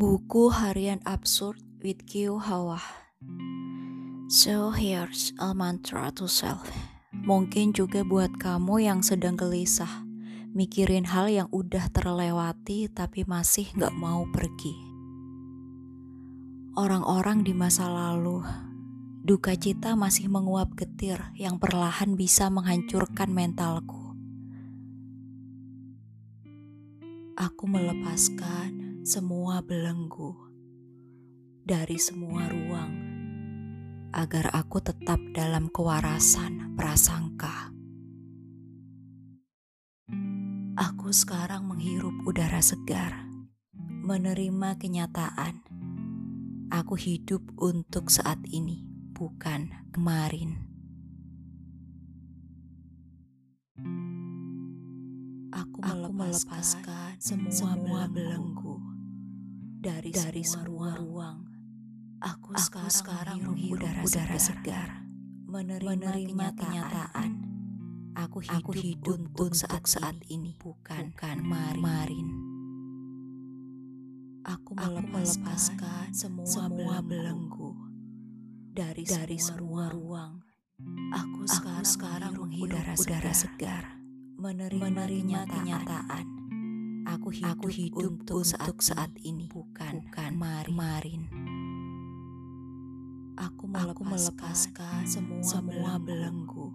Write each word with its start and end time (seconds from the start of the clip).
Buku 0.00 0.48
harian 0.48 1.04
absurd 1.04 1.60
with 1.84 2.08
Q 2.08 2.40
Hawa. 2.40 2.80
So 4.32 4.72
here's 4.72 5.36
a 5.36 5.52
mantra 5.52 6.08
to 6.16 6.24
self. 6.24 6.64
Mungkin 7.12 7.76
juga 7.76 8.00
buat 8.00 8.32
kamu 8.40 8.80
yang 8.80 9.04
sedang 9.04 9.36
gelisah, 9.36 10.08
mikirin 10.56 11.04
hal 11.04 11.28
yang 11.28 11.52
udah 11.52 11.92
terlewati 11.92 12.88
tapi 12.88 13.28
masih 13.28 13.68
gak 13.76 13.92
mau 13.92 14.24
pergi. 14.32 14.72
Orang-orang 16.80 17.44
di 17.44 17.52
masa 17.52 17.84
lalu, 17.92 18.40
duka 19.20 19.52
cita 19.52 20.00
masih 20.00 20.32
menguap 20.32 20.80
getir 20.80 21.20
yang 21.36 21.60
perlahan 21.60 22.16
bisa 22.16 22.48
menghancurkan 22.48 23.28
mentalku. 23.28 24.16
Aku 27.36 27.68
melepaskan 27.68 28.89
semua 29.00 29.64
belenggu 29.64 30.36
dari 31.64 31.96
semua 31.96 32.44
ruang 32.52 32.92
agar 34.12 34.52
aku 34.52 34.76
tetap 34.84 35.16
dalam 35.32 35.72
kewarasan 35.72 36.76
prasangka. 36.76 37.72
Aku 40.76 41.16
sekarang 41.16 41.64
menghirup 41.64 42.12
udara 42.28 42.60
segar, 42.60 43.24
menerima 44.04 44.76
kenyataan. 44.76 45.64
Aku 46.68 46.92
hidup 46.92 47.40
untuk 47.56 48.12
saat 48.12 48.44
ini, 48.52 48.84
bukan 49.16 49.72
kemarin. 49.96 50.60
Aku 55.50 55.78
melepaskan, 55.82 56.12
melepaskan 56.14 57.12
semua, 57.18 57.52
semua 57.52 58.02
belenggu 58.06 58.89
dari, 59.80 60.12
dari 60.12 60.44
semua 60.44 60.92
ruang. 60.92 61.48
Aku, 62.20 62.52
aku 62.52 62.88
sekarang, 62.92 63.40
menghirup 63.40 63.80
udara, 63.80 64.04
udara 64.04 64.36
segar, 64.36 65.08
menerima, 65.48 65.96
menerima 65.96 66.46
kenyataan. 66.52 67.30
Aku 68.12 68.44
hidup, 68.44 68.60
aku 68.60 68.70
hidup 68.76 69.16
untuk 69.16 69.56
saat 69.56 69.88
saat 69.88 70.20
ini, 70.28 70.52
bukan 70.60 71.16
bukan 71.16 71.36
kemarin. 71.40 72.26
Aku 74.44 74.76
melepaskan, 74.76 75.08
melepaskan 75.08 76.06
semua, 76.12 76.44
semua 76.44 76.96
belenggu 77.00 77.72
dari, 78.76 79.08
dari 79.08 79.40
semua 79.40 79.88
ruang. 79.88 80.44
Aku 81.16 81.48
sekarang, 81.48 81.80
aku 81.80 81.88
sekarang 81.88 82.32
menghirup 82.36 82.68
udara, 82.68 82.92
udara 83.00 83.32
segar, 83.32 83.84
menerima, 84.36 84.92
menerima 84.92 85.40
kenyataan. 85.48 85.48
kenyataan 85.48 86.39
Aku 87.08 87.32
hidup, 87.32 87.56
aku 87.56 87.66
hidup 87.72 88.12
untuk, 88.20 88.44
saat, 88.44 88.76
saat 88.84 89.12
ini, 89.24 89.48
bukan, 89.48 90.04
bukan 90.04 90.30
kemarin. 90.68 91.22
Aku 93.40 93.64
melepaskan, 93.64 93.96
aku 93.96 94.02
melepaskan 94.04 95.00
semua, 95.08 95.40
semua 95.40 95.92
belenggu 95.96 96.68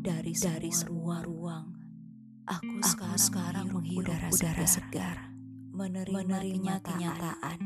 dari, 0.00 0.32
dari 0.32 0.72
semua 0.72 1.20
ruang. 1.20 1.68
Aku, 2.48 2.80
aku 2.80 2.88
sekarang, 2.88 3.20
sekarang 3.20 3.66
menghirup 3.76 4.08
udara, 4.08 4.28
udara 4.32 4.66
segar, 4.66 5.16
menerima, 5.74 6.16
menerima 6.16 6.74
kenyataan. 6.80 7.58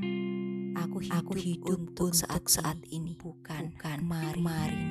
Aku 0.75 0.99
hidup, 0.99 1.19
aku 1.23 1.33
hidup 1.39 1.69
untuk 1.71 2.11
saat, 2.19 2.43
saat 2.51 2.83
ini, 2.91 3.15
bukan, 3.15 3.71
bukan 3.71 3.99
kemarin. 4.03 4.91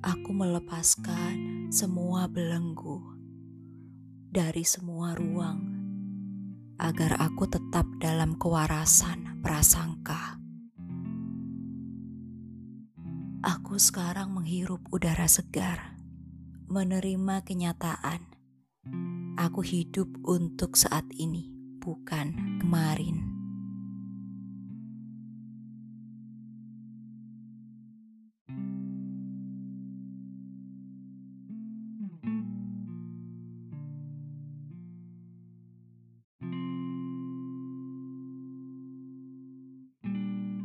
Aku 0.00 0.32
melepaskan 0.32 1.68
semua 1.70 2.24
belenggu 2.26 3.19
dari 4.30 4.62
semua 4.62 5.18
ruang 5.18 5.58
agar 6.78 7.18
aku 7.18 7.50
tetap 7.50 7.82
dalam 7.98 8.38
kewarasan 8.38 9.42
prasangka. 9.42 10.38
Aku 13.42 13.74
sekarang 13.76 14.30
menghirup 14.30 14.86
udara 14.94 15.26
segar, 15.26 15.98
menerima 16.70 17.42
kenyataan. 17.42 18.22
Aku 19.34 19.66
hidup 19.66 20.08
untuk 20.22 20.78
saat 20.78 21.10
ini, 21.18 21.50
bukan 21.82 22.60
kemarin. 22.62 23.29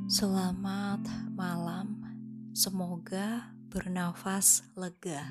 Selamat 0.06 1.02
malam, 1.34 1.98
semoga 2.54 3.50
bernafas 3.74 4.62
lega. 4.78 5.26